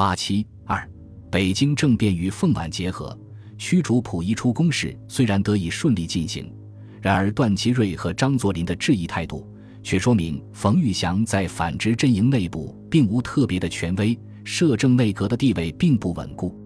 [0.00, 0.90] 八七二，
[1.30, 3.14] 北京政变与奉皖结合，
[3.58, 6.50] 驱逐溥仪出宫事虽然得以顺利进行，
[7.02, 9.46] 然而段祺瑞和张作霖的质疑态度，
[9.82, 16.58] 却说明冯玉祥在反直阵营内部并无特别的权威，摄政内阁的地位并不稳固。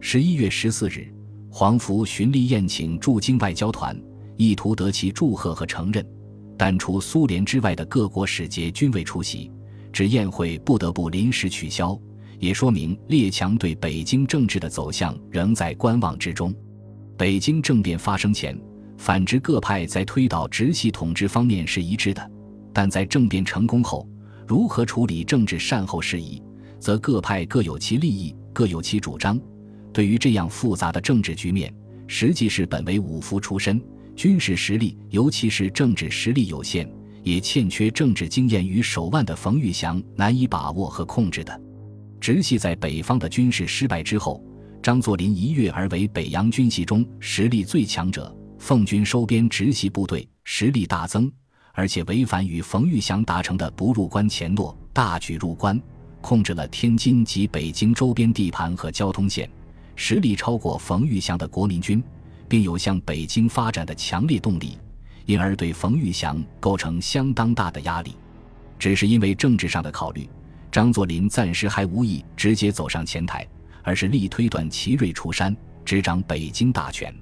[0.00, 1.12] 十一月十四日，
[1.50, 3.94] 黄福循例宴请驻京外交团，
[4.38, 6.02] 意图得其祝贺和承认，
[6.56, 9.52] 但除苏联之外的各国使节均未出席，
[9.92, 11.94] 致宴会不得不临时取消。
[12.38, 16.54] 也说明列强对北京政治的走向仍在观望之中。
[17.16, 18.58] 北京政变发生前，
[18.96, 22.30] 反直各派在推倒直系统治方面是一致的，
[22.72, 24.08] 但在政变成功后，
[24.46, 26.42] 如何处理政治善后事宜，
[26.78, 29.40] 则各派各有其利益，各有其主张。
[29.92, 31.74] 对于这样复杂的政治局面，
[32.06, 33.82] 实际是本为武夫出身、
[34.14, 36.88] 军事实力，尤其是政治实力有限，
[37.24, 41.60] 也欠缺政治经验与手腕的冯玉祥难以把握和控制的。
[42.20, 44.42] 直系在北方的军事失败之后，
[44.82, 48.34] 张作霖一跃而为北洋军系中实力最强者。
[48.58, 51.30] 奉军收编直系部队，实力大增，
[51.72, 55.80] 而且违反与冯玉祥达成的不入关前诺，大举入关，
[56.20, 59.48] 控制了天津及北京周边地盘和交通线，
[59.94, 62.02] 实力超过冯玉祥的国民军，
[62.48, 64.76] 并有向北京发展的强烈动力，
[65.24, 68.16] 因而对冯玉祥构成相当大的压力。
[68.76, 70.28] 只是因为政治上的考虑。
[70.70, 73.46] 张作霖暂时还无意直接走上前台，
[73.82, 77.14] 而是力推段祺瑞出山执掌北京大权。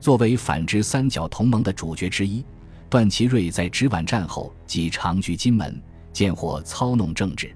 [0.00, 2.44] 作为反直三角同盟的主角之一，
[2.88, 5.80] 段祺瑞在直皖战后即长居金门，
[6.12, 7.54] 见获操弄政治。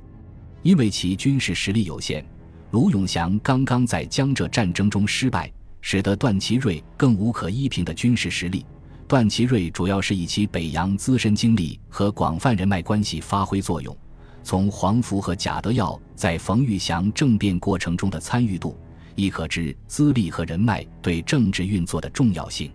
[0.62, 2.24] 因为其军事实力有限，
[2.72, 8.64] 卢永祥刚刚在江浙战争中失败，使得段祺瑞更无可依凭的军事实力。
[9.08, 13.96] 段祺瑞主要是以其北洋资深经历和广泛人脉关系发挥作用。
[14.42, 18.76] 从黄福和贾德耀在冯玉祥政变过程中的参与度，
[19.14, 22.70] 亦可知资历和人脉对政治运作的重要性。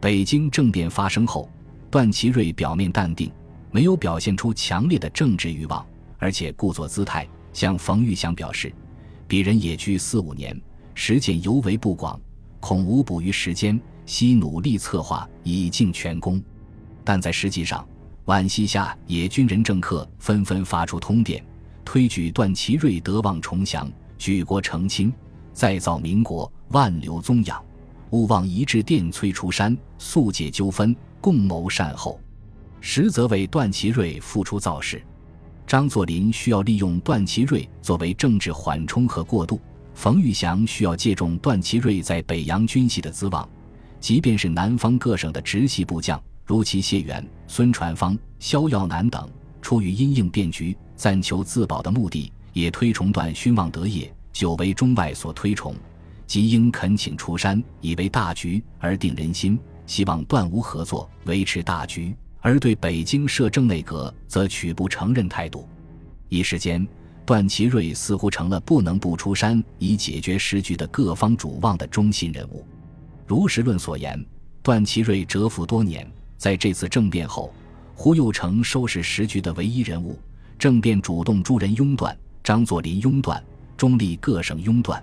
[0.00, 1.48] 北京政变发生后，
[1.90, 3.30] 段祺瑞表面淡定，
[3.70, 5.84] 没有表现出强烈的政治欲望，
[6.18, 8.72] 而且故作姿态，向冯玉祥表示
[9.28, 10.60] ：“鄙人也居四五年，
[10.94, 12.20] 实践尤为不广，
[12.60, 16.42] 恐无补于时间，悉努力策划，以尽全功。”
[17.02, 17.86] 但在实际上，
[18.26, 21.40] 皖西下野军人政客纷纷发出通电，
[21.84, 23.88] 推举段祺瑞德望重祥，
[24.18, 25.12] 举国成亲，
[25.52, 27.64] 再造民国，万流宗养，
[28.10, 32.18] 勿忘一致电催出山，速解纠纷，共谋善后。
[32.80, 35.00] 实则为段祺瑞付出造势。
[35.64, 39.60] 张作霖需要利用段祺瑞作为政治缓冲和过渡，
[39.94, 43.48] 冯玉祥需要借重段祺瑞在北洋军系的资望，
[44.00, 46.20] 即便是南方各省的直系部将。
[46.46, 49.28] 如其谢元、孙传芳、萧耀南等，
[49.60, 55.74] 出于因应变局、暂求自保的目的，也推崇段勋望德业，久为中外所推崇，
[56.24, 65.68] 即应恳请出山，以为大局而定人心，希望段吴合作维持大局；而对北京摄政内阁，则取不承认态度。
[66.28, 66.86] 一时间，
[67.24, 72.64] 段祺瑞似乎成了不能不出山以解决时局的各方主望的中心人物。
[73.26, 74.24] 如实论所言，
[74.62, 76.08] 段祺瑞蛰伏多年。
[76.36, 77.52] 在这次政变后，
[77.94, 80.18] 胡右成收拾时局的唯一人物。
[80.58, 83.42] 政变主动诸人拥断，张作霖拥断，
[83.76, 85.02] 中立各省拥断，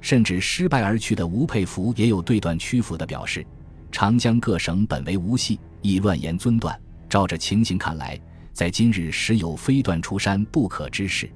[0.00, 3.44] 甚至失败而去的吴佩孚也有对段屈服的表示。
[3.90, 6.78] 长江各省本为吴系，亦乱言尊断。
[7.08, 8.18] 照着情形看来，
[8.52, 11.30] 在今日实有非断出山不可之事。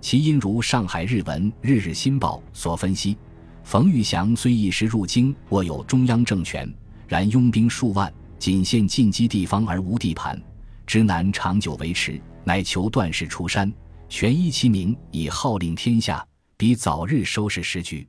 [0.00, 3.16] 其因如上海日文《日日新报》所分析：
[3.64, 6.70] 冯玉祥虽一时入京，握有中央政权，
[7.08, 8.12] 然拥兵数万。
[8.38, 10.40] 仅限进击地方而无地盘，
[10.86, 13.72] 之难长久维持，乃求段氏出山，
[14.08, 16.24] 权依其名，以号令天下，
[16.56, 18.06] 比早日收拾时局。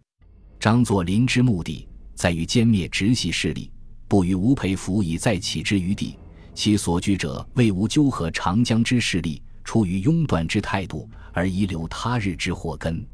[0.60, 3.72] 张作霖之目的在于歼灭直系势力，
[4.08, 6.18] 不与吴佩孚以再起之余地。
[6.54, 13.06] 其所居者为无纠合长江之势力，出于拥断之态度而遗留他日之祸根。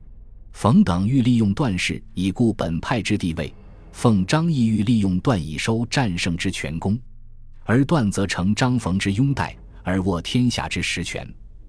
[0.54, 3.54] 冯等欲利用段氏以固本派之地位。
[3.94, 7.00] 奉张翼欲利用段以收战胜之权功，
[7.64, 11.26] 而段则成张冯之拥戴，而握天下之实权。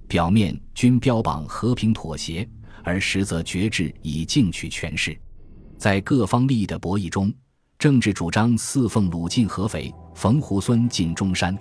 [0.09, 2.49] 表面均标榜和平妥协，
[2.83, 5.17] 而实则决志以进取权势。
[5.77, 7.33] 在各方利益的博弈中，
[7.79, 11.57] 政治主张四奉鲁晋合肥，冯胡孙进中山。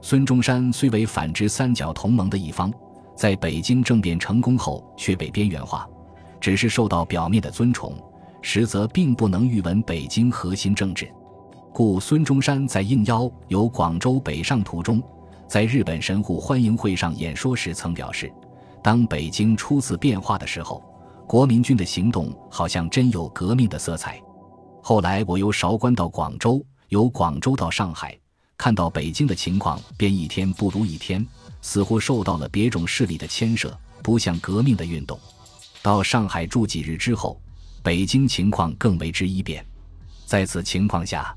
[0.00, 2.72] 孙中山虽为反之三角同盟的一方，
[3.16, 5.86] 在北京政变成功后却被边缘化，
[6.40, 7.92] 只是受到表面的尊崇。
[8.42, 11.10] 实则并不能预闻北京核心政治，
[11.72, 15.02] 故孙中山在应邀由广州北上途中，
[15.48, 18.32] 在日本神户欢迎会上演说时曾表示：
[18.82, 20.82] 当北京初次变化的时候，
[21.26, 24.22] 国民军的行动好像真有革命的色彩。
[24.80, 28.16] 后来我由韶关到广州，由广州到上海，
[28.56, 31.26] 看到北京的情况便一天不如一天，
[31.60, 35.18] 似乎受到了别种势力的牵涉，不像革命的运动。
[35.82, 37.40] 到上海住几日之后，
[37.86, 39.64] 北京情况更为之一变。
[40.24, 41.32] 在此情况下，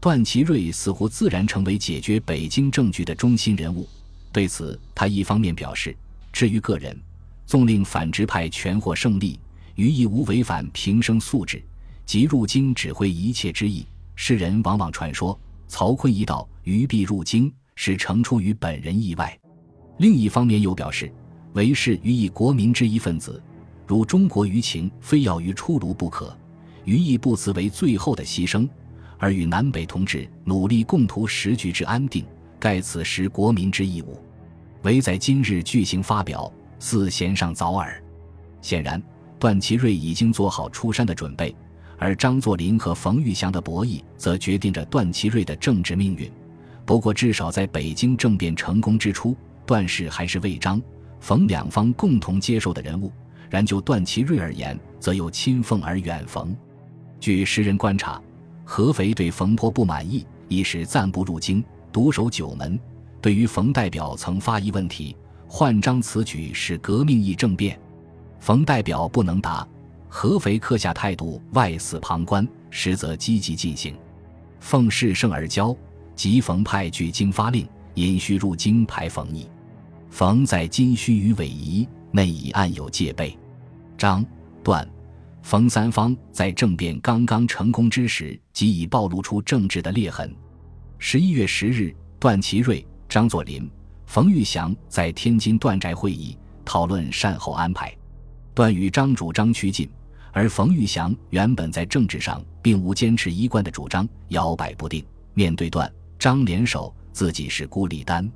[0.00, 3.88] 段祺瑞似乎自然成为解决北京政局的中心人物。
[4.32, 5.96] 对此，他一方面表示
[6.32, 7.00] ：“至于个人，
[7.46, 9.38] 纵令反直派全获胜利，
[9.76, 11.62] 于亦无违反平生素质
[12.04, 13.86] 即入京指挥一切之意。
[14.16, 15.38] 世人往往传说
[15.68, 19.38] 曹锟一到，于必入京，是成出于本人意外。
[19.98, 21.12] 另一方面又表示，
[21.52, 23.40] 为是于以国民之一分子，
[23.86, 26.36] 如中国舆情非要于出炉不可，
[26.84, 28.68] 于亦不辞为最后的牺牲。”
[29.18, 32.22] 而与南北同志努力共图时局之安定，
[32.60, 34.20] 盖此时国民之义务。
[34.82, 37.98] 唯在今日巨行发表，似弦上早耳。
[38.60, 39.02] 显然，
[39.38, 41.56] 段祺瑞已经做好出山的准备，
[41.96, 46.30] 而张作霖和冯玉祥的博弈，则决定着段祺瑞的政治命运。
[46.84, 49.34] 不过，至少在北京政变成功之初，
[49.64, 50.80] 段氏还是魏张、
[51.20, 53.10] 冯两方共同接受的人物。
[53.56, 56.54] 然就段祺瑞而言，则有亲奉而远冯。
[57.18, 58.20] 据时人观察。
[58.68, 62.76] 合肥对冯颇不满意，一时暂不入京，独守九门。
[63.22, 65.16] 对于冯代表曾发一问题
[65.46, 67.78] ：“换章此举是革命议政变？”
[68.40, 69.66] 冯代表不能答。
[70.08, 73.96] 合肥刻下态度外似旁观，实则积极进行。
[74.58, 75.74] 奉事胜而骄，
[76.16, 79.46] 即冯派据京发令，引须入京排冯议。
[80.10, 83.38] 冯在今须与委夷，内已暗有戒备。
[83.96, 84.24] 张
[84.62, 84.88] 段。
[85.42, 90.34] 冯三方在政变刚刚成功之时，即已暴露出政治的裂痕。
[90.98, 93.70] 十一月十日，段祺瑞、张作霖、
[94.06, 97.96] 冯玉祥在天津段宅会议讨论善后安排。
[98.54, 99.88] 段与张主张趋近，
[100.32, 105.04] 而冯玉祥原本在政治上并无坚持一贯的主张，摇摆不定。
[105.34, 105.88] 面对段
[106.18, 108.28] 张联手，自己是孤立单，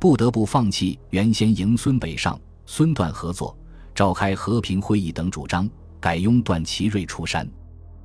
[0.00, 3.56] 不得不放弃原先迎孙北上、孙段合作、
[4.00, 5.68] 召开和平会议等主张。
[6.00, 7.46] 改拥段祺瑞出山。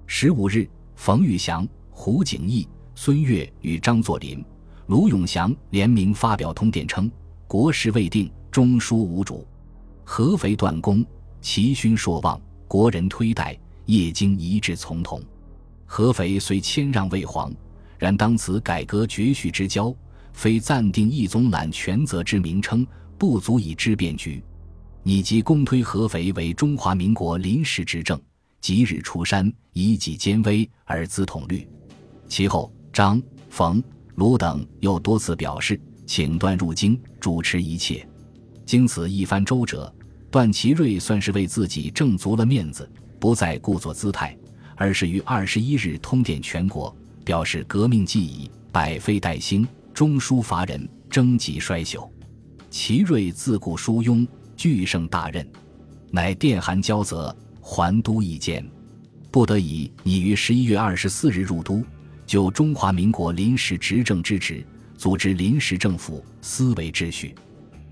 [0.05, 4.43] 十五日，冯玉祥、胡景翼、孙岳与张作霖、
[4.87, 7.09] 卢永祥联名发表通电称
[7.47, 9.47] ：“国事未定，中枢无主。
[10.03, 11.01] 合肥断供，
[11.39, 12.37] 其勋朔望，
[12.67, 15.23] 国人推戴，业经一致从同。
[15.85, 17.53] 合肥虽谦让魏皇，
[17.97, 19.95] 然当此改革绝序之交，
[20.33, 22.85] 非暂定一宗揽权责之名称，
[23.17, 24.43] 不足以知变局。”
[25.07, 28.19] 你即公推合肥为中华民国临时执政，
[28.59, 31.67] 即日出山，以己兼威而资统律。
[32.27, 33.83] 其后，张、冯、
[34.15, 38.03] 卢等又多次表示，请段入京主持一切。
[38.65, 39.93] 经此一番周折，
[40.31, 44.35] 段祺瑞算是为自己挣足了面子，不再故作姿态，
[44.75, 46.91] 而是于二十一日通电全国，
[47.23, 52.09] 表示革命既已，百废待兴，中书乏人，征集衰朽。
[52.71, 54.27] 祺瑞自顾疏庸。
[54.55, 55.47] 巨盛大任，
[56.11, 58.65] 乃电函交责，还都意见，
[59.31, 61.83] 不得已拟于十一月二十四日入都，
[62.25, 64.65] 就中华民国临时执政之职，
[64.97, 67.35] 组织临时政府，思维秩序。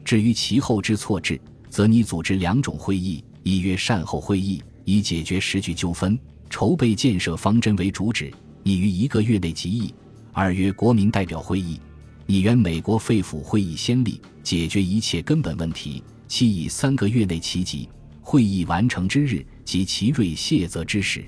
[0.05, 1.39] 至于其后之措置，
[1.69, 6.17] 则拟组织两种会议：一曰善后会议，以解决时局纠纷、
[6.49, 8.31] 筹备建设方针为主旨，
[8.63, 9.93] 拟于一个月内集议；
[10.31, 11.79] 二曰国民代表会议，
[12.25, 16.03] 拟原美国肺腑会议先例，解决一切根本问题。
[16.33, 17.87] 期以三个月内齐集，
[18.19, 21.23] 会议完成之日即其瑞卸责之时。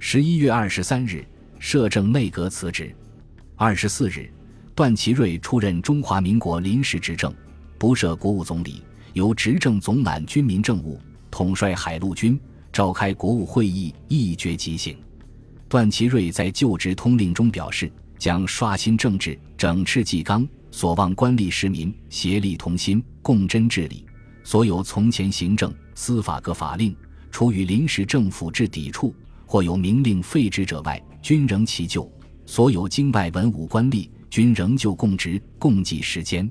[0.00, 1.24] 十一月二十三日，
[1.60, 2.92] 摄政内阁辞职。
[3.54, 4.28] 二十四日，
[4.74, 7.32] 段祺瑞出任中华民国临时执政，
[7.78, 8.82] 不设国务总理，
[9.12, 12.36] 由执政总揽军民政务，统帅海陆军，
[12.72, 14.98] 召开国务会议，一决即行。
[15.68, 24.04] 段祺瑞在就职通令中表示，将刷新政治，整治纪纲，所望官吏市民协力同心，共真治理。
[24.44, 26.94] 所有从前行政、司法各法令，
[27.30, 29.14] 除与临时政府之抵触，
[29.46, 32.10] 或有明令废止者外，均仍其旧。
[32.44, 36.50] 所有京外文武官吏，均仍旧供职，共计时间。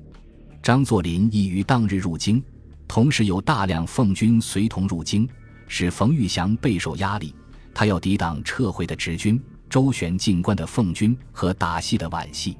[0.63, 2.41] 张作霖亦于当日入京，
[2.88, 5.27] 同时有大量奉军随同入京，
[5.67, 7.36] 使冯玉祥备受压力。
[7.74, 12.57] 他要抵挡撤回的直军、周旋进关的奉军和打戏的皖系。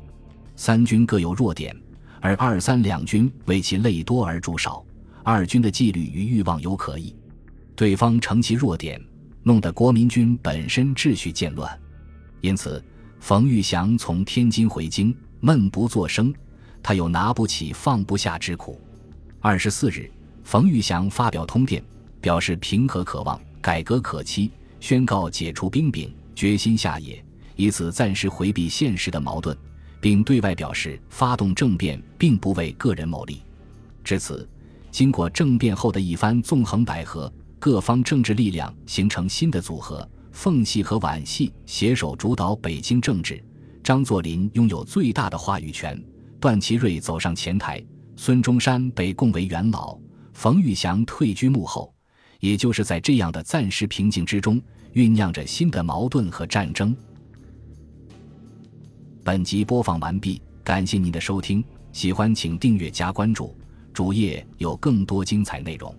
[0.55, 1.75] 三军各有弱点，
[2.19, 4.83] 而二三两军为其累多而驻少。
[5.24, 7.16] 二军的纪律与欲望有可疑，
[7.75, 9.00] 对方乘其弱点，
[9.44, 11.80] 弄得国民军本身秩序渐乱。
[12.42, 12.84] 因此，
[13.20, 16.34] 冯玉祥从天津回京，闷不作声。
[16.84, 18.82] 他有拿不起放不下之苦。
[19.40, 20.10] 二十四日，
[20.44, 21.84] 冯玉祥发表通电，
[22.20, 24.50] 表示平和可望，改革可期，
[24.80, 27.24] 宣告解除兵柄，决心下野，
[27.56, 29.56] 以此暂时回避现实的矛盾，
[30.00, 33.44] 并对外表示发动政变并不为个人谋利。
[34.04, 34.50] 至此，
[34.91, 43.41] 经过政变后的一番纵横捭阖，各方政治力量形成新的组合，奉系和皖系携手主导北京政治。
[43.81, 46.00] 张作霖拥有最大的话语权，
[46.39, 47.83] 段祺瑞走上前台，
[48.15, 49.98] 孙中山被供为元老，
[50.33, 51.91] 冯玉祥退居幕后。
[52.41, 54.62] 也就是在这样的暂时平静之中，
[54.93, 56.95] 酝酿着新的矛盾和战争。
[59.24, 63.55] 本集播放完毕，感谢您的收听，喜欢请订阅加关注，
[63.93, 65.93] 主页有更多精彩内容。